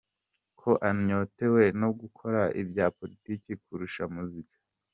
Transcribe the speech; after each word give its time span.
ko 0.59 0.69
anyotewe 0.89 1.63
no 1.81 1.89
gukora 1.99 2.41
ibya 2.61 2.85
politiki 2.97 3.51
kurusha 3.63 4.03
muzika. 4.15 4.57